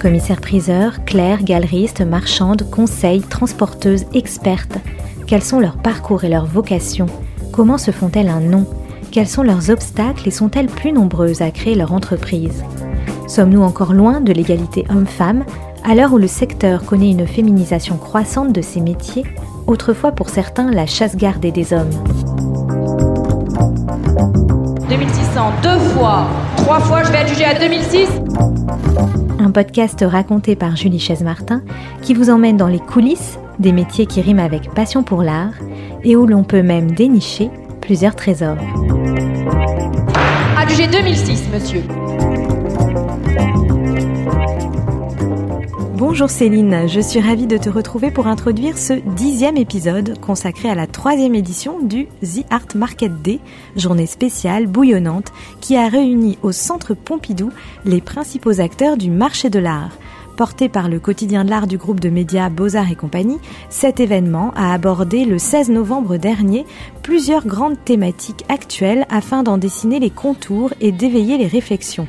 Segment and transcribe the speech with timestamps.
[0.00, 4.78] Commissaires-priseurs, clercs, galeristes, marchandes, conseils, transporteuses, expertes.
[5.26, 7.06] Quels sont leurs parcours et leurs vocations?
[7.52, 8.66] Comment se font-elles un nom?
[9.12, 12.64] Quels sont leurs obstacles et sont-elles plus nombreuses à créer leur entreprise?
[13.28, 15.44] Sommes-nous encore loin de l'égalité homme-femme?
[15.84, 19.24] À l'heure où le secteur connaît une féminisation croissante de ses métiers,
[19.66, 21.90] autrefois pour certains la chasse gardée des hommes.
[24.88, 26.26] 2600 deux fois,
[26.56, 28.08] trois fois, je vais adjuger à 2006.
[29.50, 31.64] Un podcast raconté par Julie Chaise-Martin
[32.02, 35.54] qui vous emmène dans les coulisses des métiers qui riment avec passion pour l'art
[36.04, 38.58] et où l'on peut même dénicher plusieurs trésors.
[40.56, 41.82] Adjugé 2006, monsieur.
[45.96, 50.76] Bonjour Céline, je suis ravie de te retrouver pour introduire ce dixième épisode consacré à
[50.76, 53.40] la troisième édition du The Art Market Day,
[53.74, 57.50] journée spéciale bouillonnante qui a réuni au Centre Pompidou
[57.86, 59.92] les principaux acteurs du marché de l'art.
[60.36, 63.38] Porté par le quotidien de l'art du groupe de médias Beaux-Arts et compagnie,
[63.70, 66.66] cet événement a abordé le 16 novembre dernier
[67.02, 72.08] plusieurs grandes thématiques actuelles afin d'en dessiner les contours et d'éveiller les réflexions.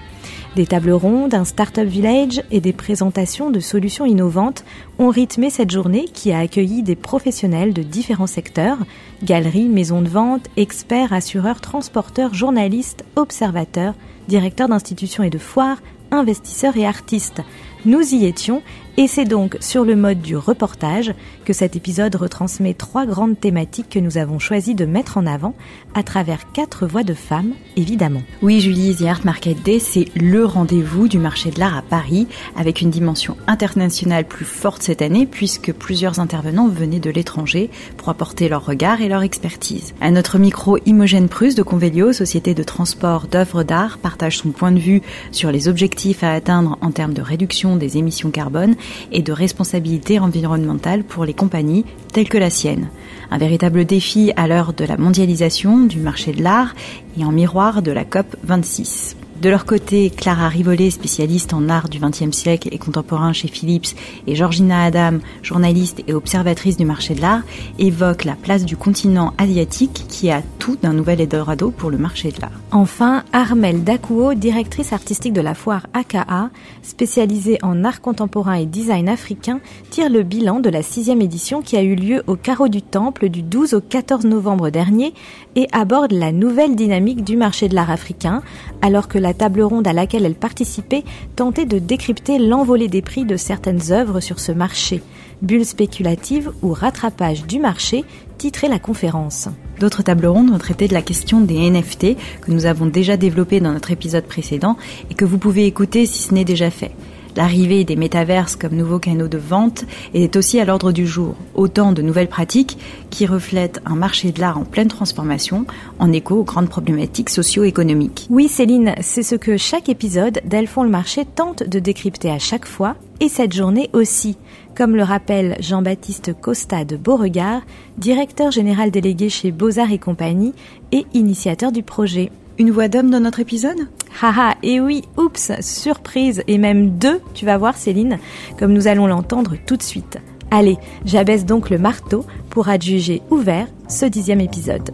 [0.56, 4.66] Des tables rondes, un Startup Village et des présentations de solutions innovantes
[5.00, 8.78] ont rythmé cette journée qui a accueilli des professionnels de différents secteurs,
[9.24, 13.94] galeries, maisons de vente, experts, assureurs, transporteurs, journalistes, observateurs,
[14.28, 17.42] directeurs d'institutions et de foires, investisseurs et artistes.
[17.86, 18.62] Nous y étions
[18.98, 21.14] et c'est donc sur le mode du reportage
[21.46, 25.56] que cet épisode retransmet trois grandes thématiques que nous avons choisi de mettre en avant
[25.94, 28.22] à travers quatre voix de femmes, évidemment.
[28.42, 32.28] Oui, Julie, The Art Market Day, c'est le rendez-vous du marché de l'art à Paris,
[32.56, 38.10] avec une dimension internationale plus forte cette année, puisque plusieurs intervenants venaient de l'étranger pour
[38.10, 39.94] apporter leur regard et leur expertise.
[40.02, 44.72] À notre micro, Imogène Prusse de Convelio, société de transport d'œuvres d'art, partage son point
[44.72, 45.02] de vue
[45.32, 48.76] sur les objectifs à atteindre en termes de réduction des émissions carbone
[49.12, 52.90] et de responsabilité environnementale pour les compagnies telles que la sienne.
[53.30, 56.76] Un véritable défi à l'heure de la mondialisation du marché de l'art
[57.18, 59.16] et en miroir de la COP 26.
[59.42, 63.96] De leur côté, Clara Rivollet, spécialiste en art du XXe siècle et contemporain chez Philips,
[64.28, 67.42] et Georgina Adam, journaliste et observatrice du marché de l'art,
[67.80, 72.32] évoquent la place du continent asiatique qui a tout d'un nouvel Eldorado pour le marché
[72.32, 72.52] de l'art.
[72.72, 76.52] Enfin, Armel Dakuo, directrice artistique de la foire AKA,
[76.84, 79.60] spécialisée en art contemporain et design africain,
[79.90, 83.30] tire le bilan de la sixième édition qui a eu lieu au Carreau du Temple
[83.30, 85.16] du 12 au 14 novembre dernier
[85.56, 88.44] et aborde la nouvelle dynamique du marché de l'art africain,
[88.84, 91.06] alors que la la table ronde à laquelle elle participait
[91.38, 95.02] tentait de décrypter l'envolée des prix de certaines œuvres sur ce marché.
[95.42, 98.04] Bulle spéculative ou rattrapage du marché
[98.38, 99.48] titrait la conférence.
[99.80, 103.62] D'autres tables rondes ont traité de la question des NFT que nous avons déjà développé
[103.62, 104.76] dans notre épisode précédent
[105.10, 106.92] et que vous pouvez écouter si ce n'est déjà fait.
[107.36, 111.36] L'arrivée des métaverses comme nouveaux canaux de vente est aussi à l'ordre du jour.
[111.56, 112.78] Autant de nouvelles pratiques
[113.10, 115.66] qui reflètent un marché de l'art en pleine transformation,
[116.00, 118.28] en écho aux grandes problématiques socio-économiques.
[118.30, 122.40] Oui, Céline, c'est ce que chaque épisode d'Elles font le marché tente de décrypter à
[122.40, 124.36] chaque fois, et cette journée aussi,
[124.76, 127.62] comme le rappelle Jean-Baptiste Costa de Beauregard,
[127.98, 130.54] directeur général délégué chez Beaux-Arts et compagnie
[130.92, 132.32] et initiateur du projet.
[132.62, 133.88] Une voix d'homme dans notre épisode
[134.22, 138.20] Haha, et oui, oups, surprise, et même deux, tu vas voir Céline,
[138.60, 140.20] comme nous allons l'entendre tout de suite.
[140.52, 144.92] Allez, j'abaisse donc le marteau pour adjuger ouvert ce dixième épisode.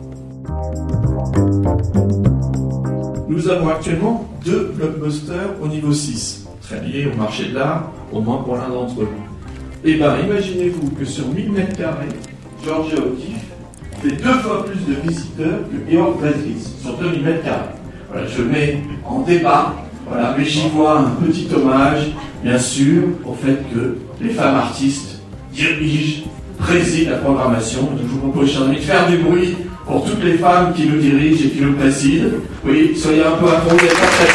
[3.27, 8.21] Nous avons actuellement deux blockbusters au niveau 6, très liés au marché de l'art, au
[8.21, 9.09] moins pour l'un d'entre eux.
[9.83, 12.07] Eh bien, imaginez-vous que sur 1000 mètres carrés,
[12.63, 13.46] Georgia O'Keeffe
[14.11, 17.75] deux fois plus de visiteurs que Georg Valdis sur 2000 mètres carrés.
[18.11, 19.75] Voilà, je mets en débat,
[20.07, 22.11] voilà, mais j'y vois un petit hommage,
[22.43, 25.19] bien sûr, au fait que les femmes artistes
[25.51, 26.23] dirigent,
[26.57, 27.81] président la programmation.
[27.81, 29.55] Donc, je vous propose, chers de faire du bruit
[29.85, 32.37] pour toutes les femmes qui nous dirigent et qui nous président.
[32.65, 34.27] Oui, soyez un peu à fond, pas très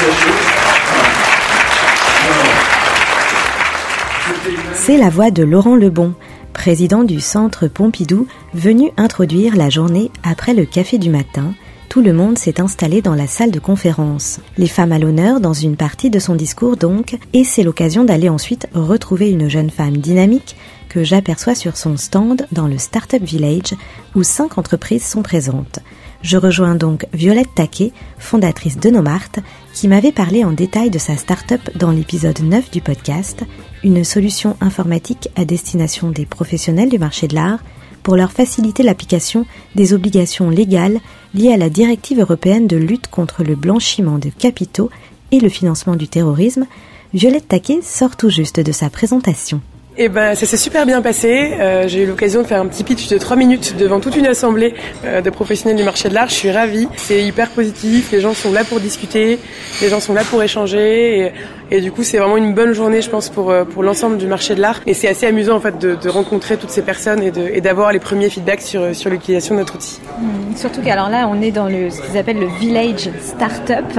[4.75, 6.15] C'est la voix de Laurent Lebon,
[6.53, 11.55] président du Centre Pompidou, venu introduire la journée après le café du matin,
[11.89, 14.41] tout le monde s'est installé dans la salle de conférence.
[14.57, 18.29] Les femmes à l'honneur dans une partie de son discours donc, et c'est l'occasion d'aller
[18.29, 20.57] ensuite retrouver une jeune femme dynamique
[20.89, 23.75] que j'aperçois sur son stand dans le Startup Village
[24.15, 25.81] où cinq entreprises sont présentes.
[26.23, 29.41] Je rejoins donc Violette Taquet, fondatrice de Nomart,
[29.75, 33.45] qui m'avait parlé en détail de sa start-up dans l'épisode 9 du podcast,
[33.85, 37.61] une solution informatique à destination des professionnels du marché de l'art
[38.03, 40.99] pour leur faciliter l'application des obligations légales
[41.35, 44.91] liées à la directive européenne de lutte contre le blanchiment de capitaux
[45.31, 46.67] et le financement du terrorisme,
[47.15, 49.61] Violette Taquet sort tout juste de sa présentation.
[49.99, 51.53] Eh ben, ça s'est super bien passé.
[51.61, 54.27] Euh, j'ai eu l'occasion de faire un petit pitch de 3 minutes devant toute une
[54.27, 54.73] assemblée
[55.05, 56.31] euh, de professionnels du marché de l'art.
[56.31, 56.89] Je suis ravie.
[56.97, 58.11] C'est hyper positif.
[58.11, 59.39] Les gens sont là pour discuter.
[59.83, 61.33] Les gens sont là pour échanger.
[61.73, 64.27] Et du coup, c'est vraiment une bonne journée, je pense, pour, euh, pour l'ensemble du
[64.27, 64.83] marché de l'art.
[64.87, 67.99] Et c'est assez amusant, en fait, de, de, rencontrer toutes ces personnes et d'avoir les
[67.99, 69.99] premiers feedbacks sur, sur l'utilisation de notre outil.
[70.21, 70.57] Mmh.
[70.57, 73.99] surtout qu'alors là, on est dans ce qu'ils appellent le village startup.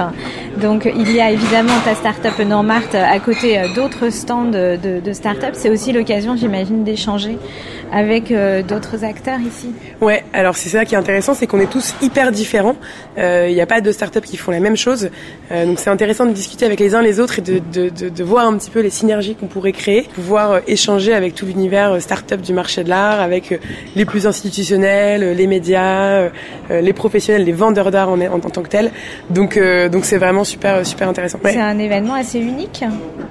[0.62, 5.54] Donc, il y a évidemment ta startup Normart à côté d'autres stands de, de start-up.
[5.54, 7.40] C'est aussi l'occasion, j'imagine, d'échanger
[7.94, 9.70] avec euh, d'autres acteurs ici.
[10.02, 12.76] Ouais, alors c'est ça qui est intéressant, c'est qu'on est tous hyper différents.
[13.20, 15.10] Euh, il n'y a pas de startups qui font la même chose.
[15.52, 18.10] Euh, donc c'est intéressant de discuter avec les uns les autres et de, de, de,
[18.10, 22.02] de voir un petit peu les synergies qu'on pourrait créer, pouvoir échanger avec tout l'univers
[22.02, 23.60] startup du marché de l'art, avec
[23.96, 26.30] les plus institutionnels, les médias,
[26.70, 28.92] les professionnels, les vendeurs d'art en, en, tant que tels.
[29.30, 29.60] Donc
[29.92, 31.40] donc c'est vraiment super super intéressant.
[31.44, 32.84] C'est un événement assez unique.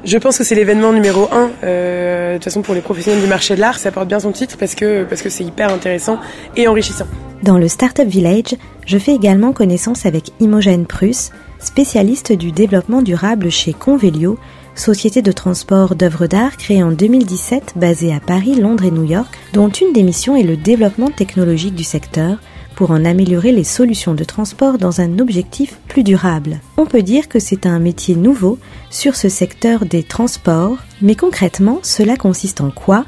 [0.04, 1.50] Je pense que c'est l'événement numéro un.
[1.62, 4.51] de toute façon pour les professionnels du marché de l'art, ça porte bien son titre
[4.56, 6.18] parce que parce que c'est hyper intéressant
[6.56, 7.06] et enrichissant.
[7.42, 8.56] Dans le Startup Village,
[8.86, 14.38] je fais également connaissance avec Imogen Pruss, spécialiste du développement durable chez Convelio,
[14.74, 19.38] société de transport d'œuvres d'art créée en 2017 basée à Paris, Londres et New York,
[19.52, 22.38] dont une des missions est le développement technologique du secteur
[22.76, 26.60] pour en améliorer les solutions de transport dans un objectif plus durable.
[26.76, 28.58] On peut dire que c'est un métier nouveau
[28.90, 33.04] sur ce secteur des transports, mais concrètement, cela consiste en quoi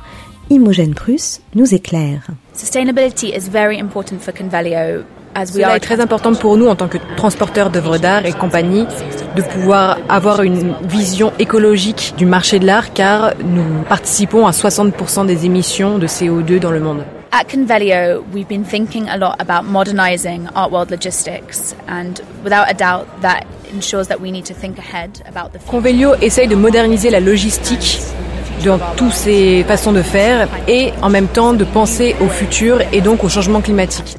[0.51, 2.27] Imogen Pruss nous éclaire.
[2.55, 5.05] Sustainability is very important for Convalio
[5.47, 8.87] cela est très important pour nous en tant que transporteurs d'œuvres d'art et compagnie
[9.35, 15.27] de pouvoir avoir une vision écologique du marché de l'art car nous participons à 60%
[15.27, 17.05] des émissions de CO2 dans le monde.
[17.33, 22.75] At Convelio, we've been thinking a lot about modernizing art world logistics and without a
[22.75, 23.43] doubt that
[23.75, 27.99] ensures that we need to think ahead about the Convelio essaye de moderniser la logistique
[28.65, 33.01] dans toutes ces façons de faire et en même temps de penser au futur et
[33.01, 34.17] donc au changement climatique.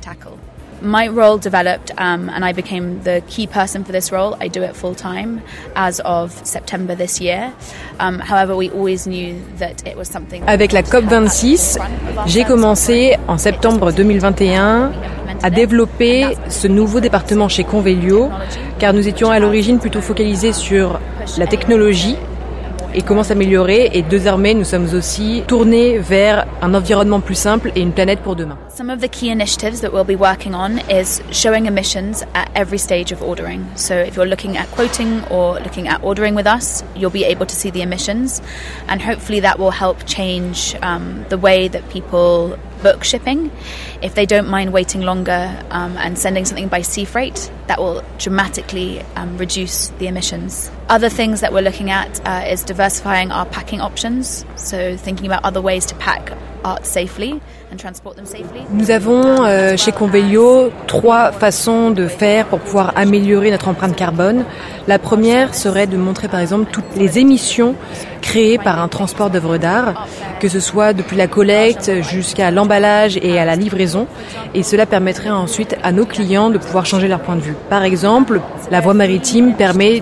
[0.81, 4.35] My role developed um, and I became the key person for this role.
[4.39, 5.41] I do it full time
[5.75, 7.51] as of September this year.
[7.99, 10.43] Um, however, we always knew that it was something.
[10.45, 11.79] Avec la COP 26,
[12.27, 14.91] j'ai commencé en septembre 2021
[15.41, 18.29] à développer ce nouveau département chez Convelio,
[18.77, 20.99] car nous étions à l'origine plutôt focalisés sur
[21.39, 22.15] la technologie
[22.95, 23.91] et comment s'améliorer.
[23.93, 28.35] Et désormais, nous sommes aussi tournés vers un environnement plus simple et une planète pour
[28.35, 28.57] demain.
[28.73, 32.77] Some of the key initiatives that we'll be working on is showing emissions at every
[32.77, 33.65] stage of ordering.
[33.75, 37.45] So if you're looking at quoting or looking at ordering with us, you'll be able
[37.45, 38.41] to see the emissions,
[38.87, 43.51] and hopefully that will help change um, the way that people book shipping.
[44.03, 45.41] If they don't mind waiting longer
[45.71, 50.69] um, and sending something by sea freight, that will dramatically um, reduce the emissions.
[50.87, 55.43] Other things that we're looking at uh, is diversifying our packing options, so thinking about
[55.43, 56.31] other ways to pack
[56.63, 57.41] art safely.
[58.71, 64.45] Nous avons euh, chez Convelio trois façons de faire pour pouvoir améliorer notre empreinte carbone.
[64.87, 67.75] La première serait de montrer par exemple toutes les émissions
[68.21, 70.07] créées par un transport d'œuvres d'art,
[70.39, 74.07] que ce soit depuis la collecte jusqu'à l'emballage et à la livraison.
[74.53, 77.55] Et cela permettrait ensuite à nos clients de pouvoir changer leur point de vue.
[77.69, 78.41] Par exemple,
[78.71, 80.01] la voie maritime permet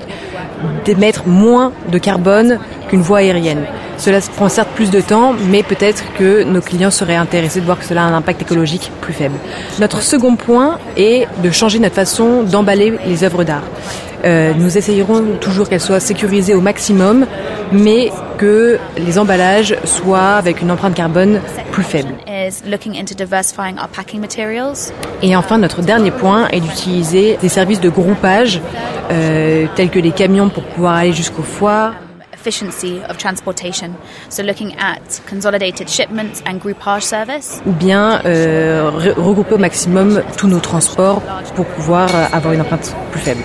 [0.86, 3.66] d'émettre moins de carbone qu'une voie aérienne.
[3.98, 7.80] Cela prend certes plus de temps, mais peut-être que nos clients seraient intéressés de voir
[7.80, 9.36] que cela a un impact écologique plus faible.
[9.80, 13.64] Notre second point est de changer notre façon d'emballer les œuvres d'art.
[14.26, 17.26] Euh, nous essayerons toujours qu'elles soient sécurisées au maximum,
[17.72, 22.14] mais que les emballages soient avec une empreinte carbone plus faible.
[25.22, 28.62] Et enfin, notre dernier point est d'utiliser des services de groupage,
[29.12, 31.94] euh, tels que les camions pour pouvoir aller jusqu'aux foires,
[32.44, 33.96] efficiency of transportation.
[34.30, 37.62] So looking at consolidated shipments and groupage service.
[37.66, 41.22] Ou bien euh, regrouper au maximum tous nos transports
[41.56, 43.44] pour pouvoir euh, avoir une empreinte plus faible.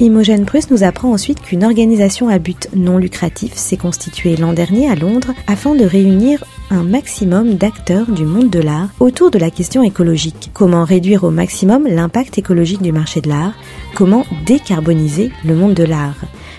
[0.00, 4.88] Imogen Pruss nous apprend ensuite qu'une organisation à but non lucratif s'est constituée l'an dernier
[4.88, 9.50] à Londres afin de réunir un maximum d'acteurs du monde de l'art autour de la
[9.50, 10.50] question écologique.
[10.54, 13.54] Comment réduire au maximum l'impact écologique du marché de l'art?
[13.96, 16.14] Comment décarboniser le monde de l'art?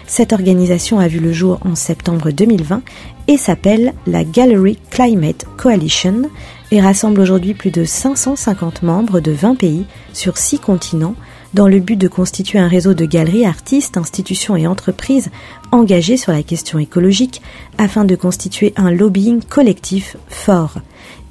[0.09, 2.81] Cette organisation a vu le jour en septembre 2020
[3.27, 6.23] et s'appelle la Gallery Climate Coalition
[6.71, 11.13] et rassemble aujourd'hui plus de 550 membres de 20 pays sur 6 continents
[11.53, 15.29] dans le but de constituer un réseau de galeries, artistes, institutions et entreprises
[15.71, 17.41] engagées sur la question écologique
[17.77, 20.79] afin de constituer un lobbying collectif fort.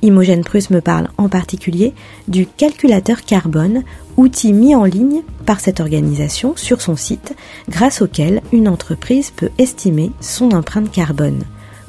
[0.02, 1.92] Imogen Pruss me parle en particulier
[2.28, 3.82] du calculateur carbone,
[4.16, 7.34] outil mis en ligne par cette organisation sur son site,
[7.68, 11.42] grâce auquel une entreprise peut estimer son empreinte carbone.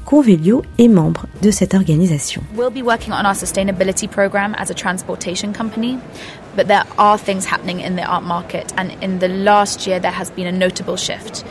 [0.09, 2.41] Convelio est membre de cette organisation.
[2.57, 5.99] We'll be working on our sustainability program as a transportation company,
[6.55, 10.11] but there are things happening in the art market, and in the last year there
[10.11, 11.43] has been a notable shift.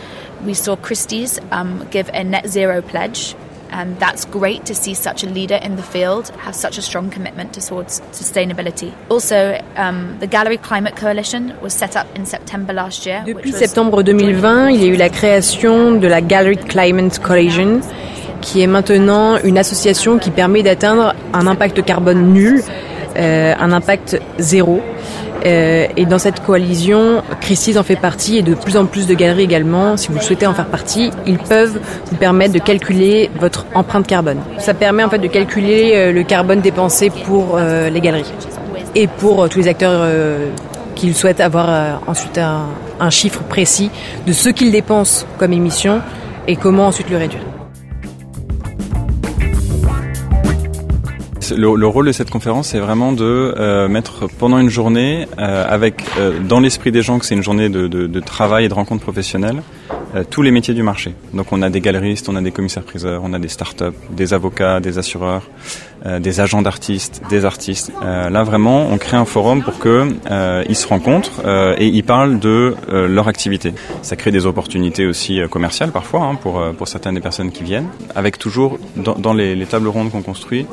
[0.44, 3.34] We saw Christie's um, give a net zero pledge.
[3.70, 7.10] And that's great to see such a leader in the field have such a strong
[7.10, 8.94] commitment towards sustainability.
[9.10, 13.22] Also, um, the Gallery Climate Coalition was set up in September last year.
[13.26, 17.82] Depuis septembre 2020, il y a eu la création de la Gallery Climate Coalition
[18.40, 22.62] qui est maintenant une association qui permet d'atteindre un impact carbone nul,
[23.18, 24.80] un impact zéro.
[25.46, 29.14] Euh, et dans cette coalition, Christie's en fait partie et de plus en plus de
[29.14, 29.96] galeries également.
[29.96, 34.38] Si vous souhaitez en faire partie, ils peuvent vous permettre de calculer votre empreinte carbone.
[34.58, 38.32] Ça permet en fait de calculer euh, le carbone dépensé pour euh, les galeries
[38.94, 40.50] et pour euh, tous les acteurs euh,
[40.94, 42.66] qui souhaitent avoir ensuite un,
[42.98, 43.88] un chiffre précis
[44.26, 46.00] de ce qu'ils dépensent comme émission
[46.48, 47.57] et comment ensuite le réduire.
[51.56, 55.64] Le, le, rôle de cette conférence, c'est vraiment de euh, mettre pendant une journée, euh,
[55.68, 59.02] avec euh, dans l'esprit des gens que c'est une journée de, travail et de rencontres
[59.02, 59.62] professionnelles,
[60.14, 61.14] euh, tous les métiers du marché.
[61.34, 64.80] Donc on a des galeristes, on a des commissaires-priseurs, on a des start-up, des avocats,
[64.80, 65.48] des assureurs,
[66.08, 67.92] euh, des agents d'artistes, des artistes.
[68.02, 70.08] Euh, là vraiment, on crée un forum pour que
[70.68, 71.42] ils se rencontrent
[71.78, 73.72] et ils parlent de leur activité.
[74.02, 77.88] Ça crée des opportunités aussi commerciales parfois hein, pour pour certaines des personnes qui viennent,
[78.14, 80.66] avec toujours dans, les, les tables rondes qu'on construit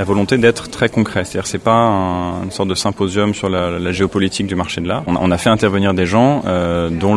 [0.00, 1.24] la volonté d'être très concret.
[1.24, 5.02] C'est-à-dire c'est pas un, une sorte de symposium sur la, géopolitique du marché de l'art.
[5.06, 7.16] On, a fait intervenir des gens euh, dont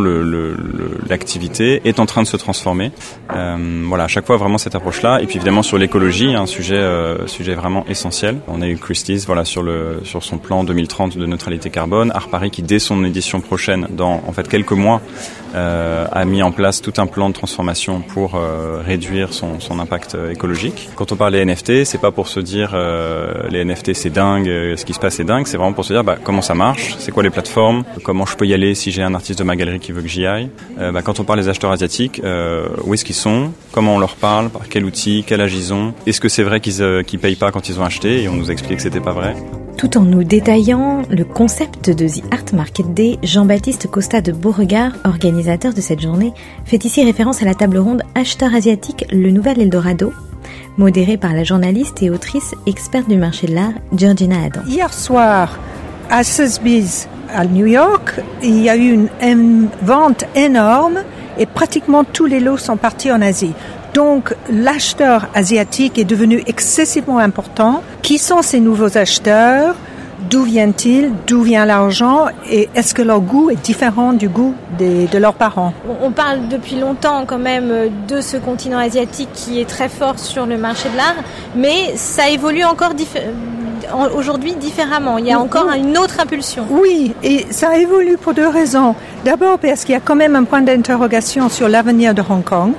[1.08, 2.92] l'activité est en train de se transformer.
[3.34, 5.22] Euh, voilà, à chaque fois vraiment cette approche-là.
[5.22, 8.40] Et puis évidemment sur l'écologie, un sujet euh, vraiment essentiel.
[8.48, 12.12] On a eu Christie's voilà sur le sur son plan 2030 de neutralité carbone.
[12.14, 15.02] Art Paris qui dès son édition prochaine, dans en fait quelques mois,
[15.56, 20.16] euh, a mis en place tout un plan de transformation pour euh, réduire son, impact
[20.32, 20.90] écologique.
[20.96, 24.48] Quand on parle des NFT, c'est pas pour se dire euh, les NFT c'est dingue,
[24.48, 26.54] euh, ce qui se passe c'est dingue, c'est vraiment pour se dire bah, comment ça
[26.54, 29.44] marche, c'est quoi les plateformes, comment je peux y aller si j'ai un artiste de
[29.44, 30.50] ma galerie qui veut que j'y aille?
[30.80, 34.00] Euh, bah, quand on parle des acheteurs asiatiques, euh, où est-ce qu'ils sont, comment on
[34.00, 37.04] leur parle, par quel outil, quel âge ils ont, est-ce que c'est vrai qu'ils euh,
[37.04, 39.14] qu payent pas quand ils ont acheté et on nous a expliqué que c'était pas
[39.14, 39.36] vrai.
[39.78, 44.94] Tout en nous détaillant le concept de The Art Market Day, Jean-Baptiste Costa de Beauregard,
[45.04, 46.34] organisateur de cette journée,
[46.66, 50.14] fait ici référence à la table ronde Acheteur asiatique, le nouvel Eldorado,
[50.78, 54.62] modérée par la journaliste et autrice experte du marché de l'art, Georgina Adam.
[54.68, 55.60] Hier soir,
[56.10, 61.00] à Sotheby's, à New York, il y a eu une, une vente énorme
[61.40, 63.54] et pratiquement tous les lots sont partis en Asie.
[63.94, 67.84] Donc l'acheteur asiatique est devenu excessivement important.
[68.02, 69.76] Qui sont ces nouveaux acheteurs?
[70.30, 71.12] D'où viennent-ils?
[71.28, 72.26] D'où vient l'argent?
[72.50, 75.74] Et est-ce que leur goût est différent du goût des, de leurs parents?
[76.02, 77.72] On parle depuis longtemps quand même
[78.08, 81.24] de ce continent asiatique qui est très fort sur le marché de l'art,
[81.56, 82.94] mais ça évolue encore
[84.16, 85.18] aujourd'hui différemment.
[85.18, 86.66] Il y a encore une autre impulsion.
[86.72, 88.96] Oui, et ça évolue pour deux raisons.
[89.26, 92.72] D'abord parce qu'il y a quand même un point d'interrogation sur l'avenir de Hong Kong,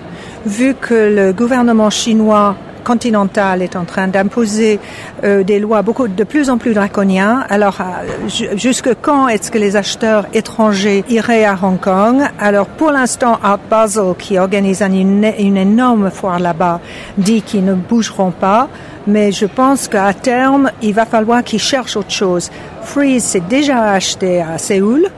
[0.46, 4.78] vu que le gouvernement chinois continental est en train d'imposer
[5.24, 7.44] euh, des lois beaucoup de plus en plus draconiennes.
[7.48, 12.22] Alors, euh, jusque quand est-ce que les acheteurs étrangers iraient à Hong Kong?
[12.38, 16.80] Alors, pour l'instant, Art Basel, qui organise une, une énorme foire là-bas,
[17.18, 18.68] dit qu'ils ne bougeront pas.
[19.06, 22.50] Mais je pense qu'à terme, il va falloir qu'ils cherchent autre chose.
[22.82, 25.08] Freeze s'est déjà acheté à Séoul,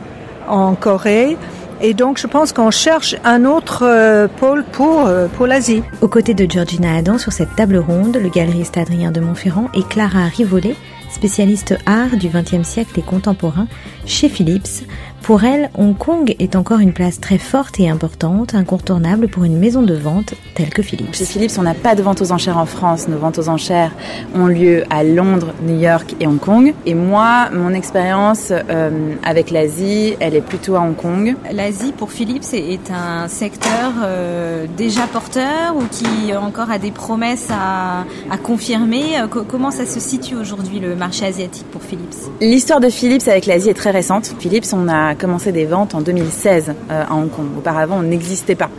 [0.48, 1.36] en Corée.
[1.80, 5.82] Et donc, je pense qu'on cherche un autre euh, pôle pour, euh, pour l'Asie.
[6.00, 9.82] Aux côtés de Georgina Adam, sur cette table ronde, le galeriste Adrien de Montferrand et
[9.82, 10.74] Clara Rivollet,
[11.10, 13.68] spécialiste art du XXe siècle et contemporain
[14.06, 14.84] chez Philips,
[15.26, 19.58] Pour elle, Hong Kong est encore une place très forte et importante, incontournable pour une
[19.58, 21.16] maison de vente telle que Philips.
[21.16, 23.08] Chez Philips, on n'a pas de vente aux enchères en France.
[23.08, 23.90] Nos ventes aux enchères
[24.36, 26.74] ont lieu à Londres, New York et Hong Kong.
[26.86, 31.34] Et moi, mon expérience euh, avec l'Asie, elle est plutôt à Hong Kong.
[31.52, 37.48] L'Asie, pour Philips, est un secteur euh, déjà porteur ou qui encore a des promesses
[37.50, 39.18] à, à confirmer?
[39.18, 42.30] Euh, comment ça se situe aujourd'hui le marché asiatique pour Philips?
[42.40, 44.32] L'histoire de Philips avec l'Asie est très récente.
[44.38, 47.46] Philips, on a commencé des ventes en 2016 euh, à Hong Kong.
[47.58, 48.70] Auparavant, on n'existait pas.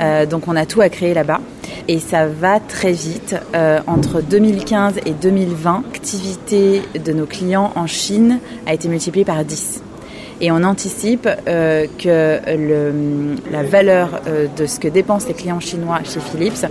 [0.00, 1.40] Euh, donc on a tout à créer là-bas.
[1.88, 3.36] Et ça va très vite.
[3.54, 9.44] Euh, entre 2015 et 2020, l'activité de nos clients en Chine a été multipliée par
[9.44, 9.82] 10
[10.38, 12.40] et on anticipe que
[13.50, 14.20] la valeur
[14.54, 16.66] de ce que dépensent les clients chinois chez Philips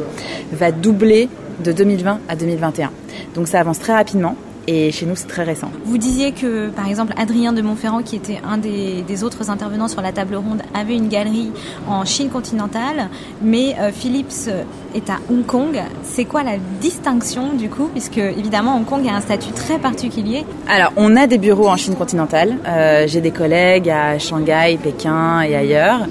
[0.52, 1.30] va doubler
[1.64, 2.92] de 2020 à 2021.
[3.34, 4.36] Donc ça avance très rapidement
[4.68, 5.72] et chez nous c'est très récent.
[5.86, 9.88] Vous disiez que par exemple Adrien de Montferrand qui était un des, des, autres intervenants
[9.88, 11.52] sur la table ronde avait une galerie
[11.88, 13.10] en Chine continentale
[13.42, 14.50] mais euh, Philips
[14.94, 15.80] est à Hong Kong.
[16.04, 17.90] C'est quoi la distinction du coup?
[17.92, 21.78] Puisque évidemment Hong Kong a un statut très particulier Alors on a des bureaux en
[21.78, 22.58] Chine continentale.
[22.68, 26.08] Euh, J'ai des collègues à Shanghai, Pékin et ailleurs.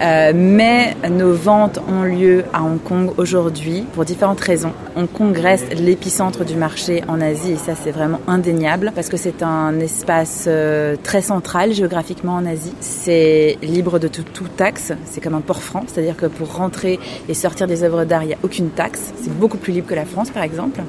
[0.00, 4.72] Euh, mais nos ventes ont lieu à Hong Kong aujourd'hui pour différentes raisons.
[4.94, 9.16] Hong Kong reste l'épicentre du marché en Asie et ça c'est vraiment indéniable parce que
[9.16, 12.74] c'est un espace euh, très central géographiquement en Asie.
[12.80, 17.00] C'est libre de toute tout taxe, c'est comme un port franc, c'est-à-dire que pour rentrer
[17.28, 19.12] et sortir des œuvres d'art, il n'y a aucune taxe.
[19.20, 20.80] C'est beaucoup plus libre que la France par exemple.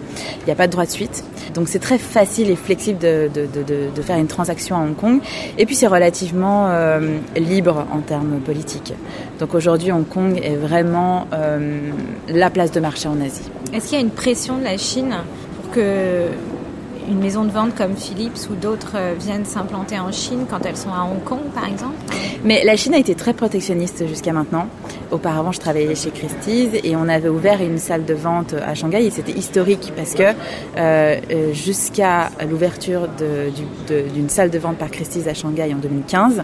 [0.42, 1.24] Il n'y a pas de droit de suite.
[1.56, 4.96] Donc c'est très facile et flexible de, de, de, de, faire une transaction à Hong
[4.96, 5.20] Kong.
[5.58, 8.94] Et puis c'est relativement euh, libre en termes politiques.
[9.40, 11.92] Donc aujourd'hui, Hong Kong est vraiment euh,
[12.28, 13.50] la place de marché en Asie.
[13.74, 15.16] Est-ce qu'il y a une pression de la Chine
[15.62, 16.28] pour que
[17.10, 20.78] une maison de vente comme Philips ou d'autres euh, viennent s'implanter en Chine quand elles
[20.78, 21.96] sont à Hong Kong, par exemple?
[22.44, 24.68] Mais la Chine a été très protectionniste jusqu'à maintenant.
[25.12, 29.06] Auparavant, je travaillais chez Christie's et on avait ouvert une salle de vente à Shanghai
[29.06, 30.34] et c'était historique parce que
[30.78, 31.18] euh,
[31.54, 33.08] jusqu'à l'ouverture
[33.88, 36.44] d'une salle de vente par Christie's à Shanghai en 2015,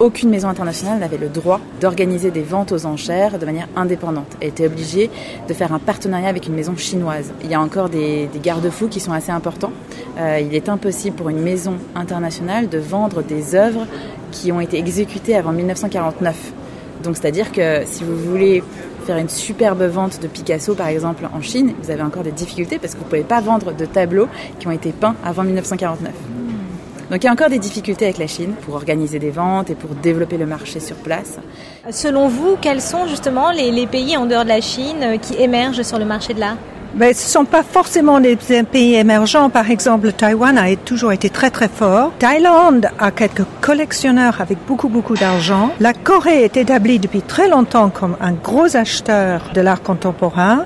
[0.00, 4.36] aucune maison internationale n'avait le droit d'organiser des ventes aux enchères de manière indépendante.
[4.40, 5.10] Elle était obligée
[5.48, 7.32] de faire un partenariat avec une maison chinoise.
[7.42, 9.72] Il y a encore des, garde-fous qui sont assez importants.
[10.18, 13.86] Euh, il est impossible pour une maison internationale de vendre des œuvres
[14.30, 16.52] qui ont été exécutées avant 1949.
[17.02, 18.62] Donc c'est-à-dire que si vous voulez
[19.06, 22.78] faire une superbe vente de Picasso par exemple en Chine, vous avez encore des difficultés
[22.78, 24.28] parce que vous ne pouvez pas vendre de tableaux
[24.58, 26.12] qui ont été peints avant 1949.
[27.10, 29.74] Donc il y a encore des difficultés avec la Chine pour organiser des ventes et
[29.74, 31.38] pour développer le marché sur place.
[31.90, 35.82] Selon vous, quels sont justement les, les pays en dehors de la Chine qui émergent
[35.82, 36.56] sur le marché de l'art?
[36.94, 39.50] Mais ce ne sont pas forcément des pays émergents.
[39.50, 42.12] Par exemple, Taïwan a toujours été très très fort.
[42.18, 45.70] Thaïlande a quelques collectionneurs avec beaucoup beaucoup d'argent.
[45.80, 50.64] La Corée est établie depuis très longtemps comme un gros acheteur de l'art contemporain.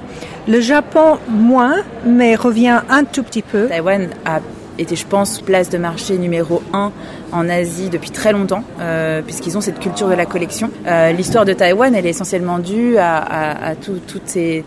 [0.49, 1.77] Le Japon moins,
[2.07, 3.67] mais revient un tout petit peu.
[3.67, 4.41] Taïwan a
[4.79, 6.93] était, je pense, place de marché numéro 1
[7.33, 10.71] en Asie depuis très longtemps, euh, puisqu'ils ont cette culture de la collection.
[10.87, 14.65] Euh, L'histoire de Taïwan, elle est essentiellement due à, tous ces,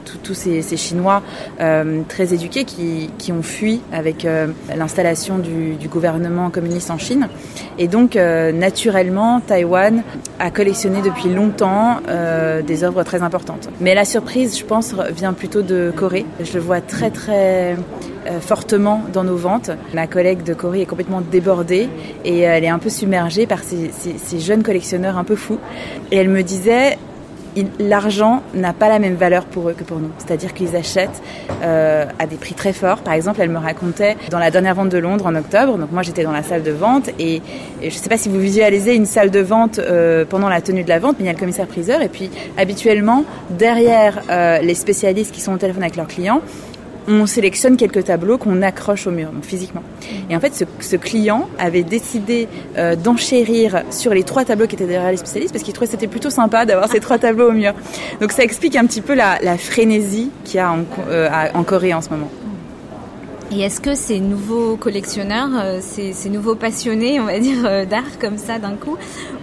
[0.75, 1.21] Chinois
[1.61, 4.27] euh, très éduqués qui, ont fui avec
[4.75, 7.27] l'installation du, du, gouvernement communiste en Chine.
[7.77, 10.03] Et donc, naturellement, Taïwan
[10.39, 11.99] a collectionné depuis longtemps
[12.65, 13.69] des œuvres très importantes.
[13.81, 16.25] Mais la surprise, je pense, vient plutôt de Corée.
[16.41, 17.75] Je le vois très, très
[18.41, 19.71] fortement dans nos ventes.
[19.93, 21.89] Ma collègue de Corée est complètement débordée
[22.23, 25.59] et elle est un peu submergée par ces, jeunes collectionneurs un peu fous.
[26.11, 26.97] Et elle me disait,
[27.79, 30.11] l'argent n'a pas la même valeur pour eux que pour nous.
[30.17, 31.21] C'est-à-dire qu'ils achètent
[31.63, 32.99] euh, à des prix très forts.
[32.99, 36.01] Par exemple, elle me racontait dans la dernière vente de Londres en octobre, donc moi
[36.01, 37.41] j'étais dans la salle de vente et,
[37.81, 40.83] je ne sais pas si vous visualisez une salle de vente euh, pendant la tenue
[40.83, 44.59] de la vente, mais il y a le commissaire priseur et puis habituellement derrière euh,
[44.59, 46.41] les spécialistes qui sont au téléphone avec leurs clients,
[47.07, 49.83] on sélectionne quelques tableaux qu'on accroche au mur, donc physiquement.
[50.29, 54.75] Et en fait, ce, ce client avait décidé euh, d'enchérir sur les trois tableaux qui
[54.75, 57.49] étaient derrière les spécialistes parce qu'il trouvait que c'était plutôt sympa d'avoir ces trois tableaux
[57.49, 57.73] au mur.
[58.21, 61.63] Donc ça explique un petit peu la, la frénésie qu'il y a en, euh, en
[61.63, 62.29] Corée en ce moment.
[63.51, 68.17] Et est-ce que ces nouveaux collectionneurs, euh, ces, ces, nouveaux passionnés, on va dire, d'art
[68.19, 68.97] comme ça d'un coup,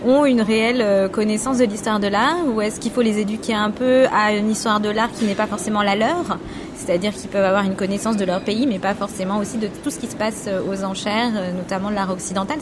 [0.05, 3.71] ont une réelle connaissance de l'histoire de l'art ou est-ce qu'il faut les éduquer un
[3.71, 6.39] peu à une histoire de l'art qui n'est pas forcément la leur?
[6.85, 9.91] C'est-à-dire qu'ils peuvent avoir une connaissance de leur pays, mais pas forcément aussi de tout
[9.91, 12.59] ce qui se passe aux enchères, notamment de l'art occidental.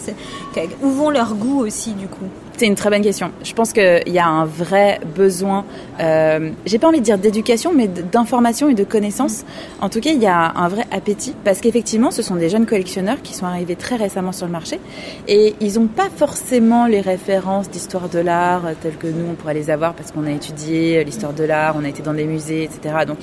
[0.83, 2.29] Où vont leurs goûts aussi, du coup?
[2.61, 3.31] C'est une très bonne question.
[3.43, 5.65] Je pense qu'il y a un vrai besoin,
[5.99, 9.47] euh, j'ai pas envie de dire d'éducation, mais d'information et de connaissances.
[9.81, 12.67] En tout cas, il y a un vrai appétit parce qu'effectivement, ce sont des jeunes
[12.67, 14.79] collectionneurs qui sont arrivés très récemment sur le marché
[15.27, 19.55] et ils n'ont pas forcément les références d'histoire de l'art telles que nous, on pourrait
[19.55, 22.65] les avoir parce qu'on a étudié l'histoire de l'art, on a été dans des musées,
[22.65, 23.07] etc.
[23.07, 23.17] Donc,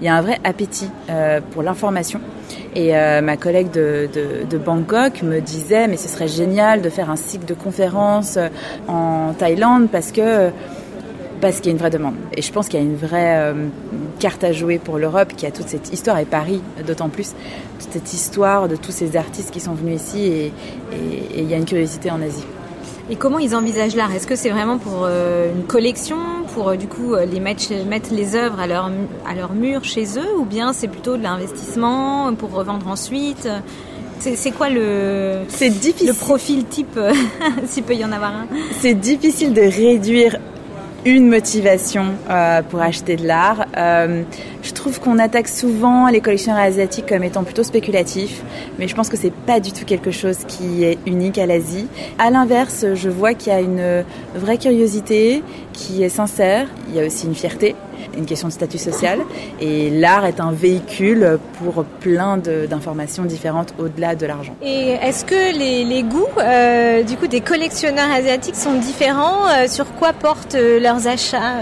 [0.00, 2.20] il y a un vrai appétit euh, pour l'information.
[2.76, 7.16] Et euh, ma collègue de, Bangkok me disait, mais ce serait génial de faire un
[7.16, 8.48] cycle de conférences euh,
[8.86, 10.50] en Thaïlande parce que
[11.40, 12.14] parce qu'il y a une vraie demande.
[12.34, 13.68] Et je pense qu'il y a une vraie euh,
[14.18, 17.34] carte à jouer pour l'Europe qui a toute cette histoire, et Paris d'autant plus,
[17.78, 20.52] toute cette histoire de tous ces artistes qui sont venus ici, et
[21.36, 22.44] il y a une curiosité en Asie.
[23.08, 24.12] Et comment ils envisagent l'art?
[24.12, 26.16] Est-ce que c'est vraiment pour euh, une collection,
[26.54, 28.90] pour euh, du coup euh, les mettre, mettre les œuvres à leur,
[29.24, 33.48] à leur mur chez eux, ou bien c'est plutôt de l'investissement pour revendre ensuite?
[34.18, 36.98] C'est quoi le, le profil type,
[37.66, 38.46] s'il peut y en avoir un?
[38.80, 40.38] C'est difficile de réduire
[41.06, 43.66] une motivation euh, pour acheter de l'art.
[43.76, 44.24] Euh,
[44.64, 48.42] je trouve qu'on attaque souvent les collectionneurs asiatiques comme étant plutôt spéculatifs,
[48.78, 51.86] mais je pense que c'est pas du tout quelque chose qui est unique à l'Asie.
[52.18, 56.66] À l'inverse, je vois qu'il y a une vraie curiosité qui est sincère.
[56.88, 57.76] Il y a aussi une fierté
[58.16, 59.20] une question de statut social.
[59.60, 64.54] Et l'art est un véhicule pour plein d'informations différentes au-delà de l'argent.
[64.62, 69.46] Et est-ce que les, goûts euh, du coup des collectionneurs asiatiques sont différents?
[69.48, 71.60] Euh, Sur quoi portent euh, leurs achats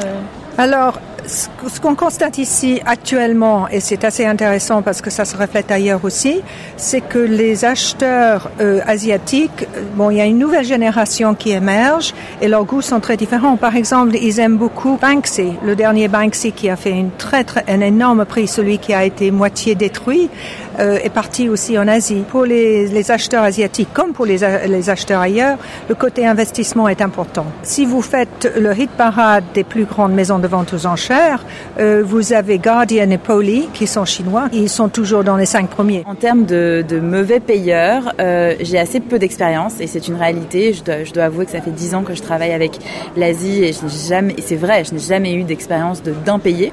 [0.58, 5.70] Alors, ce qu'on constate ici actuellement, et c'est assez intéressant parce que ça se reflète
[5.70, 6.42] ailleurs aussi,
[6.76, 12.14] c'est que les acheteurs euh, asiatiques, bon, il y a une nouvelle génération qui émerge
[12.40, 13.56] et leurs goûts sont très différents.
[13.56, 17.64] Par exemple, ils aiment beaucoup Banksy, le dernier Banksy qui a fait une très, très,
[17.68, 20.30] un énorme prix, celui qui a été moitié détruit,
[20.78, 22.24] euh, est parti aussi en Asie.
[22.28, 25.58] Pour les, les acheteurs asiatiques, comme pour les, les acheteurs ailleurs,
[25.88, 27.46] le côté investissement est important.
[27.62, 31.44] Si vous faites le hit parade des plus grandes maisons de vente aux enchères,
[31.78, 34.48] euh, vous avez Guardian et Poly qui sont chinois.
[34.52, 36.02] Ils sont toujours dans les cinq premiers.
[36.06, 40.72] En termes de, mauvais payeurs, euh, j'ai assez peu d'expérience et c'est une réalité.
[40.72, 42.78] Je dois, avouer que ça fait dix ans que je travaille avec
[43.16, 46.72] l'Asie et je n'ai jamais, c'est vrai, je n'ai jamais eu d'expérience de d'impayé.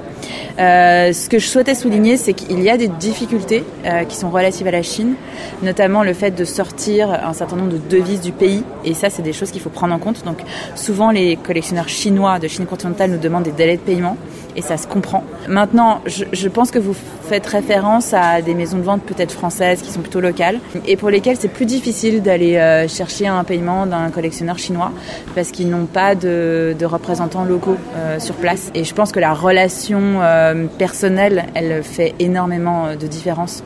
[0.60, 3.64] Euh, ce que je souhaitais souligner, c'est qu'il y a des difficultés
[4.08, 5.16] qui sont relatives à la Chine,
[5.62, 9.22] notamment le fait de sortir un certain nombre de devises du pays et ça, c'est
[9.22, 10.24] des choses qu'il faut prendre en compte.
[10.26, 10.40] Donc,
[10.76, 14.18] souvent, les collectionneurs chinois de Chine continentale nous demandent des délais de paiement
[14.56, 15.24] et ça se comprend.
[15.48, 19.92] Maintenant, je, pense que vous faites référence à des maisons de vente peut-être françaises qui
[19.92, 24.10] sont plutôt locales et pour lesquelles c'est plus difficile d'aller euh, chercher un paiement d'un
[24.10, 24.92] collectionneur chinois
[25.36, 28.72] parce qu'ils n'ont pas de, représentants locaux euh, sur place.
[28.76, 33.64] Et je pense que la relation euh, personnelle, elle fait énormément de différence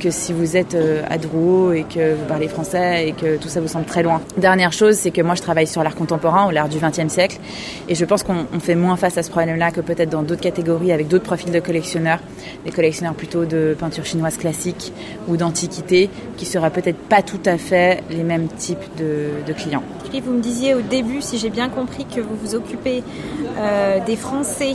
[0.00, 3.48] que si vous êtes euh, à Drouot et que vous parlez français et que tout
[3.48, 4.20] ça vous semble très loin.
[4.36, 7.38] Dernière chose, c'est que moi je travaille sur l'art contemporain ou l'art du XXe siècle
[7.88, 10.90] et je pense qu'on fait moins face à ce problème-là que peut-être dans d'autres catégories
[10.90, 12.18] avec d'autres profils de collectionneurs,
[12.64, 14.92] des collectionneurs plutôt de peinture chinoise classique
[15.28, 19.82] ou d'antiquité qui seraient peut-être pas tout à fait les mêmes types de, clients.
[20.24, 23.02] Vous me disiez au début, si j'ai bien compris, que vous vous occupez
[23.58, 24.74] euh, des Français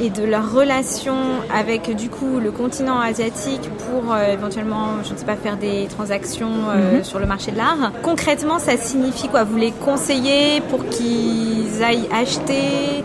[0.00, 1.16] et de leur relation
[1.54, 5.86] avec du coup le continent asiatique pour euh, éventuellement, je ne sais pas, faire des
[5.88, 7.04] transactions euh, mhm.
[7.04, 7.92] sur le marché de l'art.
[8.02, 9.44] Concrètement, ça signifie quoi?
[9.44, 13.04] Vous les conseillez pour qu'ils aillent acheter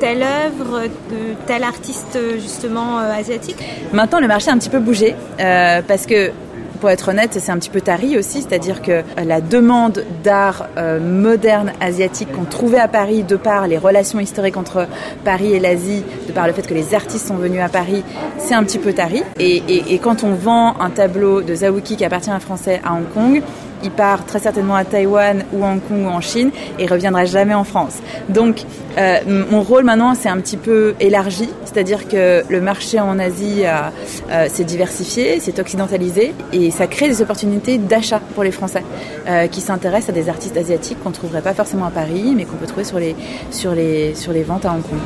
[0.00, 3.56] telle œuvre de tel artiste justement euh, asiatique?
[3.92, 6.32] Maintenant, le marché a un petit peu bougé parce que
[6.82, 10.66] pour être honnête, c'est un petit peu tari aussi, c'est-à-dire que euh, la demande d'art
[10.76, 14.88] euh, moderne asiatique qu'on trouvait à Paris de par les relations historiques entre
[15.24, 18.02] Paris et l'Asie, de par le fait que les artistes sont venus à Paris,
[18.36, 19.22] c'est un petit peu tari.
[19.38, 22.94] Et, et quand on vend un tableau de Zawuki qui appartient à un Français à
[22.94, 23.42] Hong Kong,
[23.82, 27.54] il part très certainement à Taïwan ou Hong Kong ou en Chine et reviendra jamais
[27.54, 27.98] en France.
[28.28, 28.62] Donc
[28.98, 29.18] euh,
[29.50, 34.48] mon rôle maintenant c'est un petit peu élargi, c'est-à-dire que le marché en Asie euh,
[34.48, 38.82] s'est diversifié, s'est occidentalisé et ça crée des opportunités d'achat pour les Français
[39.28, 42.44] euh, qui s'intéressent à des artistes asiatiques qu'on ne trouverait pas forcément à Paris mais
[42.44, 43.16] qu'on peut trouver sur les,
[43.50, 44.98] sur, les, sur les ventes à Hong Kong.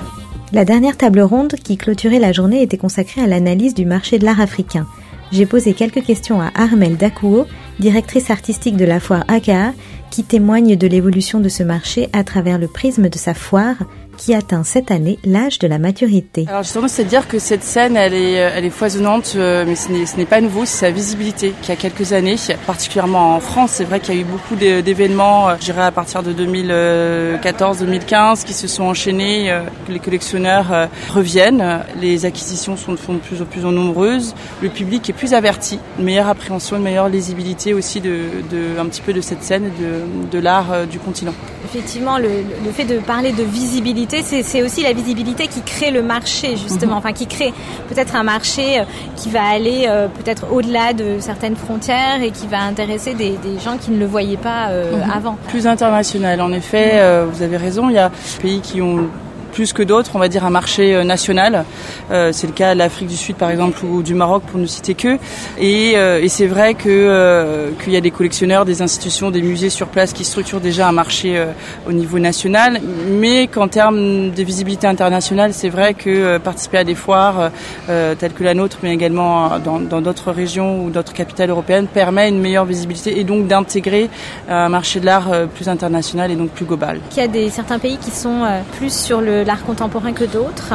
[0.52, 4.24] La dernière table ronde qui clôturait la journée était consacrée à l'analyse du marché de
[4.24, 4.86] l'art africain.
[5.32, 7.46] J'ai posé quelques questions à Armel Dakuo,
[7.78, 9.72] directrice artistique de la foire AKA,
[10.10, 13.76] qui témoigne de l'évolution de ce marché à travers le prisme de sa foire,
[14.16, 16.46] qui atteint cette année l'âge de la maturité.
[16.48, 20.16] Alors justement, c'est dire que cette scène, elle est, elle est foisonnante, euh, mais ce
[20.16, 23.72] n'est pas nouveau, c'est sa visibilité qui a quelques années, particulièrement en France.
[23.74, 28.44] C'est vrai qu'il y a eu beaucoup d'événements, euh, je dirais à partir de 2014-2015,
[28.44, 33.62] qui se sont enchaînés, euh, les collectionneurs reviennent, les acquisitions sont, de plus en plus
[33.62, 38.18] nombreuses, le public est plus averti, une meilleure appréhension, une meilleure lisibilité aussi de,
[38.50, 41.32] de un petit peu de cette scène, de, de l'art du continent.
[41.64, 42.28] Effectivement, le,
[42.64, 46.92] le fait de parler de visibilité, c'est aussi la visibilité qui crée le marché, justement,
[46.92, 46.98] mhm.
[46.98, 47.52] enfin qui crée
[47.88, 48.84] peut-être un marché euh,
[49.16, 53.58] qui va aller euh, peut-être au-delà de certaines frontières et qui va intéresser des, des
[53.62, 55.10] gens qui ne le voyaient pas euh, mhm.
[55.10, 55.38] avant.
[55.48, 59.08] Plus international, en effet, vous avez raison, il y a des pays qui ont
[59.46, 61.64] plus que d'autres, on va dire un marché euh, national.
[62.10, 64.66] Euh, c'est le cas de l'Afrique du Sud par exemple ou du Maroc pour ne
[64.66, 65.18] citer que.
[65.58, 70.12] Et, euh, c'est vrai qu'il y a des collectionneurs, des institutions, des musées sur place
[70.12, 71.42] qui structurent déjà un marché
[71.88, 76.94] au niveau national, mais qu'en termes de visibilité internationale, c'est vrai que participer à des
[76.94, 77.50] foires
[77.86, 82.40] telles que la nôtre, mais également dans d'autres régions ou d'autres capitales européennes, permet une
[82.40, 84.10] meilleure visibilité et donc d'intégrer
[84.48, 87.00] un marché de l'art plus international et donc plus global.
[87.12, 88.42] Il y a des certains pays qui sont
[88.76, 90.74] plus sur le l'art contemporain que d'autres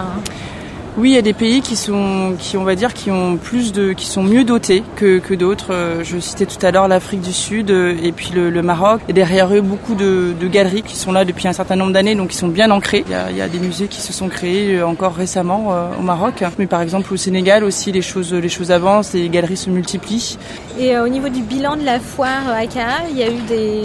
[0.98, 3.72] oui, il y a des pays qui sont, qui on va dire, qui ont plus
[3.72, 5.72] de, qui sont mieux dotés que, que d'autres.
[5.72, 9.00] Euh, je citais tout à l'heure l'Afrique du Sud euh, et puis le, Maroc.
[9.08, 12.14] Et derrière eux, beaucoup de, de, galeries qui sont là depuis un certain nombre d'années,
[12.14, 13.06] donc qui sont bien ancrées.
[13.08, 15.74] Il y, a, il y a, des musées qui se sont créés euh, encore récemment
[15.98, 19.58] au Maroc, mais par exemple au Sénégal aussi, les choses, les choses avancent, les galeries
[19.58, 20.38] se multiplient.
[20.78, 23.84] Et au niveau du bilan de la foire AKA, il y a eu des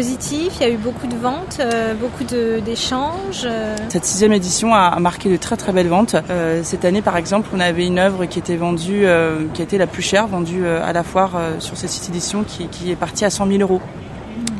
[0.00, 3.42] il y a eu beaucoup de ventes, euh, beaucoup d'échanges.
[3.44, 3.76] Euh.
[3.88, 6.16] Cette sixième édition a marqué de très très belles ventes.
[6.30, 9.06] Euh, cette année par exemple, on avait une œuvre qui était vendue,
[9.52, 12.90] qui a été la plus chère, vendue à la foire sur cette édition, qui, qui
[12.90, 13.80] est partie à 100 000 euros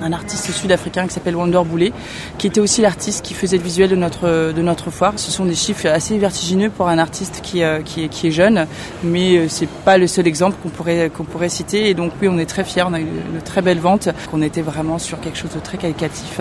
[0.02, 1.92] un artiste sud-africain qui s'appelle Wonder Boulet,
[2.38, 5.14] qui était aussi l'artiste qui faisait le visuel de notre, de notre foire.
[5.16, 8.66] Ce sont des chiffres assez vertigineux pour un artiste qui, euh, qui, est, jeune,
[9.02, 11.88] mais euh, c'est pas le seul exemple qu'on pourrait, qu'on pourrait citer.
[11.88, 14.42] Et donc oui, on est très fiers, on a eu de très belles ventes, qu'on
[14.42, 16.40] était vraiment sur quelque chose de très qualitatif,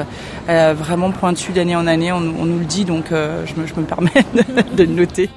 [0.50, 3.84] euh, vraiment pointu d'année en année, on, nous le dit, donc je, me, je me
[3.84, 4.12] permets
[4.76, 5.30] de le noter.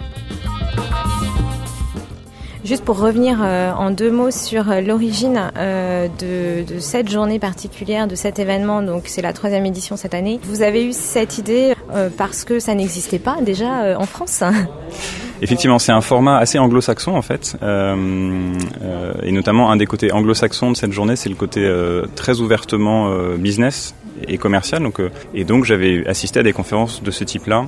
[2.67, 8.09] Juste pour revenir euh, en deux mots sur euh, l'origine euh, de, cette journée particulière,
[8.09, 10.41] de cet événement, donc c'est la troisième édition cette année.
[10.43, 11.75] Vous avez eu cette idée
[12.19, 14.43] parce que ça n'existait pas déjà en France
[15.43, 20.77] Effectivement, c'est un format assez anglo-saxon en fait, et notamment un des côtés anglo-saxons de
[20.77, 21.71] cette journée, c'est le côté
[22.17, 23.95] très ouvertement business
[24.27, 24.83] et commercial.
[24.83, 25.01] Donc,
[25.35, 27.67] et donc j'avais assisté à des conférences de ce type-là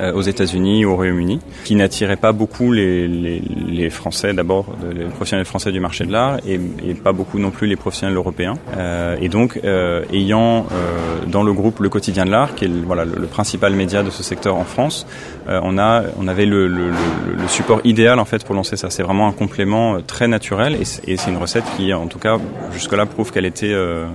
[0.00, 5.44] aux États-Unis au Royaume-Uni, qui n'attirait pas beaucoup les, les, les Français d'abord, les professionnels
[5.44, 8.54] français du marché de l'art, et, et, pas beaucoup non plus les professionnels européens.
[8.76, 12.68] Euh, et donc, euh, ayant euh, dans le groupe Le Quotidien de l'Art, qui est
[12.68, 15.06] le, voilà, le, principal média de ce secteur en France,
[15.48, 18.90] euh, on, a, on avait le, le, le, support idéal en fait pour lancer ça.
[18.90, 20.84] C'est vraiment un complément très naturel, et
[21.16, 22.38] c'est une recette qui, en tout cas,
[22.72, 23.74] jusque-là, prouve qu'elle était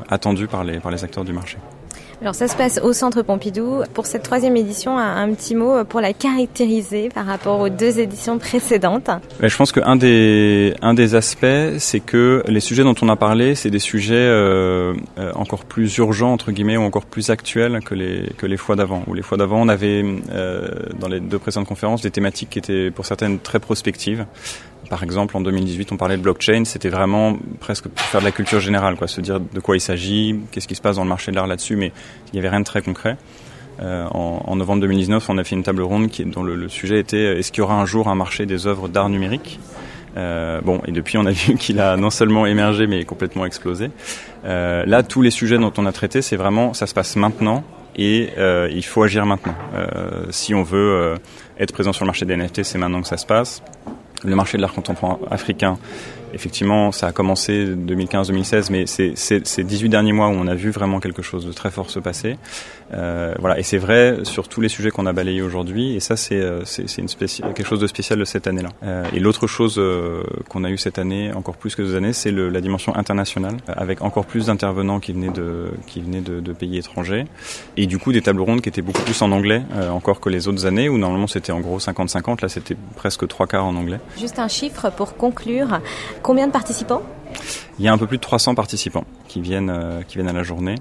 [0.09, 1.57] attendue par les, par les acteurs du marché.
[2.19, 3.83] Alors ça se passe au Centre Pompidou.
[3.93, 8.39] Pour cette troisième édition, un, petit mot pour la caractériser par rapport aux deux éditions
[8.39, 9.11] précédentes.
[9.39, 11.45] Je pense qu'un des, un des aspects,
[11.77, 15.95] c'est que les sujets dont on a parlé, c'est des sujets euh, euh, encore plus
[15.97, 19.03] urgents, entre guillemets, ou encore plus actuels que les, que les fois d'avant.
[19.05, 22.59] Ou les fois d'avant, on avait, euh, dans les deux précédentes conférences, des thématiques qui
[22.59, 24.25] étaient pour certaines très prospectives.
[24.89, 26.63] Par exemple, en 2018, on parlait de blockchain.
[26.65, 29.81] C'était vraiment presque pour faire de la culture générale, quoi, se dire de quoi il
[29.81, 31.91] s'agit, qu'est-ce qui se passe dans le marché de l'art là-dessus, mais
[32.27, 33.17] il n'y avait rien de très concret.
[33.81, 37.37] Euh, en, novembre 2019, on a fait une table ronde dont le, sujet était euh,
[37.37, 39.59] est-ce qu'il y aura un jour un marché des œuvres d'art numérique?
[40.15, 43.91] Euh, bon, et depuis, on a vu qu'il a non seulement émergé, mais complètement explosé.
[44.43, 47.63] Là, tous les sujets dont on a traité, c'est vraiment, ça se passe maintenant,
[47.97, 48.29] et
[48.71, 49.55] il faut agir maintenant.
[50.29, 51.15] Si on veut
[51.59, 53.61] être présent sur le marché des NFT, c'est maintenant que ça se passe.
[54.23, 55.77] Le marché de l'art contemporain africain,
[56.33, 60.71] effectivement, ça a commencé 2015-2016, mais c'est ces 18 derniers mois où on a vu
[60.71, 62.37] vraiment quelque chose de très fort se passer.
[62.93, 66.15] Euh, voilà, et c'est vrai sur tous les sujets qu'on a balayés aujourd'hui, et ça
[66.15, 68.69] c'est euh, quelque chose de spécial de cette année-là.
[68.83, 72.13] Euh, et l'autre chose euh, qu'on a eu cette année, encore plus que deux années,
[72.13, 76.53] c'est la dimension internationale, avec encore plus d'intervenants qui venaient de qui venaient de, de,
[76.53, 77.25] pays étrangers,
[77.75, 80.29] et du coup des tables rondes qui étaient beaucoup plus en anglais euh, encore que
[80.29, 83.75] les autres années où normalement c'était en gros 50-50, là c'était presque trois quarts en
[83.75, 83.99] anglais.
[84.17, 85.79] Juste un chiffre pour conclure,
[86.21, 87.01] combien de participants?
[87.79, 90.33] Il y a un peu plus de 300 participants qui viennent, euh, qui viennent à
[90.33, 90.75] la journée,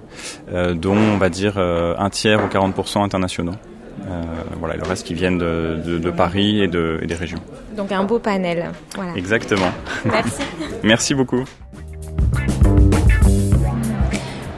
[0.51, 3.55] euh, dont on va dire euh, un tiers ou 40% internationaux.
[4.59, 7.39] voilà, et le reste qui viennent de, de, de Paris et, de, et, des régions.
[7.75, 8.71] Donc un beau panel.
[8.95, 9.13] Voilà.
[9.15, 9.71] Exactement.
[10.05, 10.43] Merci.
[10.83, 11.43] Merci beaucoup.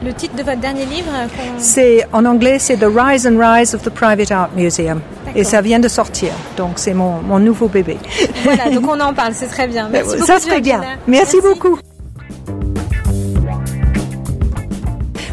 [0.02, 1.12] Le le titre de votre dernier livre
[1.58, 5.00] C'est en anglais, c'est The Rise and Rise of the Private Art Museum.
[5.34, 7.98] Et ça vient de sortir, donc c'est mon, mon nouveau bébé.
[8.44, 9.88] Voilà, donc on en parle, c'est très bien.
[9.90, 10.26] Merci beaucoup.
[10.26, 10.80] Ça serait bien.
[10.80, 11.78] Merci, Merci beaucoup.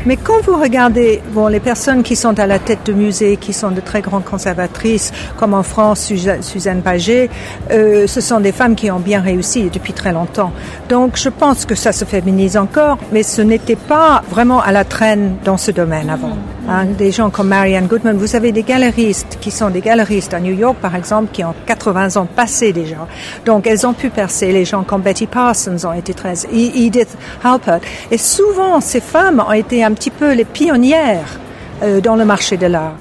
[0.08, 3.52] Mais quand vous regardez bon, les personnes qui sont à la tête de musées, qui
[3.52, 7.30] sont de très grandes conservatrices, comme en France, Suzanne Paget,
[7.72, 10.54] euh, ce sont des femmes qui ont bien réussi depuis très longtemps.
[10.88, 14.86] Donc je pense que ça se féminise encore, mais ce n'était pas vraiment à la
[14.86, 16.38] traîne dans ce domaine avant.
[16.70, 20.42] Hein, des gens comme Marianne Goodman, vous avez des galeristes qui sont des galeristes à
[20.42, 23.08] New York, par exemple, qui ont 80 ans passé déjà.
[23.46, 24.52] Donc elles ont pu percer.
[24.52, 26.34] Les gens comme Betty Parsons ont été très...
[26.52, 27.80] Edith Halpert.
[28.12, 31.40] Et souvent, ces femmes ont été un petit peu les pionnières
[31.84, 32.98] euh, dans le marché de l'art.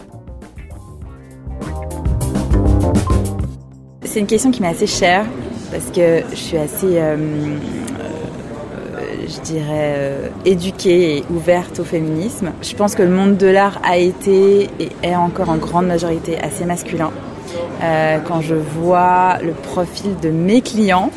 [4.04, 5.26] C'est une question qui m'est assez chère
[5.72, 7.16] parce que je suis assez, euh,
[9.26, 12.52] je dirais, éduquée et ouverte au féminisme.
[12.62, 16.38] Je pense que le monde de l'art a été et est encore en grande majorité
[16.38, 17.10] assez masculin.
[18.26, 21.10] quand je vois le profil de mes clients,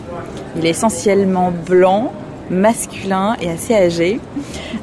[0.55, 2.11] il est essentiellement blanc,
[2.49, 4.19] masculin et assez âgé.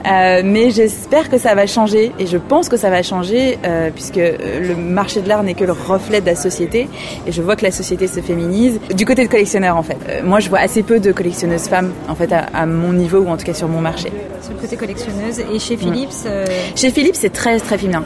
[0.06, 3.90] Euh, mais j'espère que ça va changer et je pense que ça va changer euh,
[3.90, 6.88] puisque euh, le marché de l'art n'est que le reflet de la société
[7.26, 8.78] et je vois que la société se féminise.
[8.94, 12.14] Du côté de collectionneurs en fait, moi je vois assez peu de collectionneuses femmes en
[12.14, 14.12] fait à, mon niveau ou en tout cas sur mon marché.
[14.42, 16.26] Sur le côté collectionneuse et chez Philips
[16.74, 18.04] Chez Philips c'est très très féminin.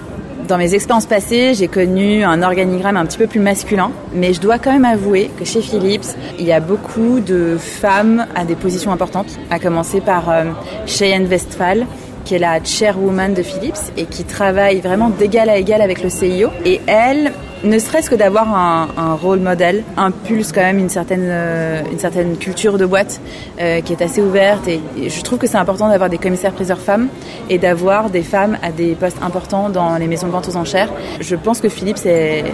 [0.51, 4.41] Dans mes expériences passées, j'ai connu un organigramme un petit peu plus masculin, mais je
[4.41, 8.57] dois quand même avouer que chez Philips, il y a beaucoup de femmes à des
[8.57, 10.47] positions importantes, à commencer par euh,
[10.87, 11.87] Cheyenne Westphal,
[12.25, 16.11] qui est la chairwoman de Philips et qui travaille vraiment d'égal à égal avec le
[16.11, 16.51] CIO.
[16.65, 17.33] Et elle,
[17.65, 22.37] ne serait-ce que d'avoir un, rôle modèle, impulse quand même une certaine, euh, une certaine
[22.37, 23.21] culture de boîte
[23.61, 24.67] euh, qui est assez ouverte.
[24.69, 27.09] Et, je trouve que c'est important d'avoir des commissaires-priseurs femmes
[27.49, 30.91] et d'avoir des femmes à des postes importants dans les maisons de vente aux enchères.
[31.21, 32.45] Je pense que Philips est,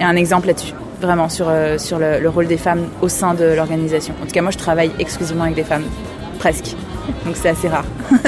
[0.00, 3.44] un exemple là-dessus vraiment sur, euh, sur le, le, rôle des femmes au sein de
[3.44, 4.14] l'organisation.
[4.20, 5.84] En tout cas, moi, je travaille exclusivement avec des femmes,
[6.40, 6.74] presque.
[7.24, 7.84] Donc c'est assez rare.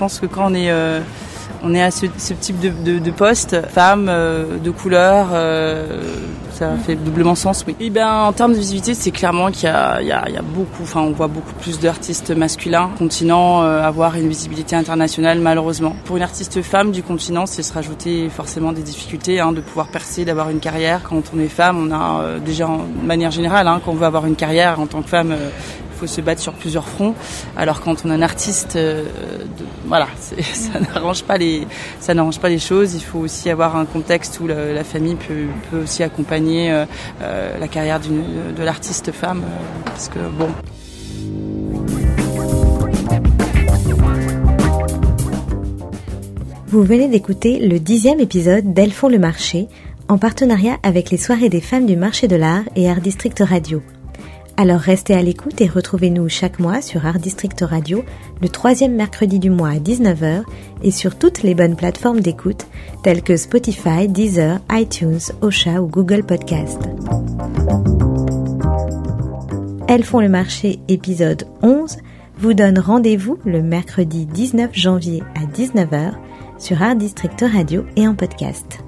[0.00, 1.00] Je pense que quand on est, euh,
[1.62, 6.00] on à ce, type de, poste, femme, euh, de couleur, euh,
[6.52, 7.76] ça fait doublement sens, oui.
[7.80, 11.52] Eh ben, en termes de visibilité, c'est clairement qu'il y, a, beaucoup, on voit beaucoup
[11.60, 15.94] plus d'artistes masculins continent avoir une visibilité internationale, malheureusement.
[16.06, 19.88] Pour une artiste femme du continent, c'est se rajouter forcément des difficultés hein, de pouvoir
[19.88, 21.02] percer, d'avoir une carrière.
[21.02, 24.24] Quand on est femme, on a déjà, de manière générale, hein, quand on veut avoir
[24.24, 25.34] une carrière en tant que femme,
[26.00, 27.14] faut se battre sur plusieurs fronts.
[27.56, 29.04] Alors quand on est un artiste, euh,
[29.86, 30.08] voilà,
[30.52, 31.66] ça n'arrange pas les,
[32.00, 32.94] ça n'arrange pas les choses.
[32.94, 36.86] Il faut aussi avoir un contexte où la, famille peut, peut, aussi accompagner euh,
[37.22, 39.42] euh, la carrière de l'artiste femme,
[39.84, 40.48] parce que bon.
[46.68, 49.66] Vous venez d'écouter le dixième épisode d'Elles font le marché,
[50.08, 53.82] en partenariat avec les soirées des femmes du marché de l'art et Art District Radio.
[54.60, 58.04] Alors restez à l'écoute et retrouvez-nous chaque mois sur Art District Radio,
[58.42, 60.42] le troisième mercredi du mois à 19h
[60.82, 62.66] et sur toutes les bonnes plateformes d'écoute
[63.02, 66.78] telles que Spotify, Deezer, iTunes, Osha ou Google Podcast.
[69.88, 71.96] Elles font le marché épisode 11
[72.36, 76.12] vous donne rendez-vous le mercredi 19 janvier à 19h
[76.58, 78.80] sur Art District Radio et en podcast.